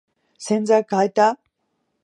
[0.39, 1.37] 洗剤かえた？